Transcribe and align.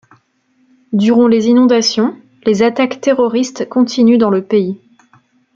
Durant 0.93 1.27
les 1.27 1.47
inondations, 1.49 2.17
les 2.47 2.63
attaques 2.63 3.01
terroristes 3.01 3.69
continuent 3.69 4.17
dans 4.17 4.31
le 4.31 4.41
pays. 4.43 4.79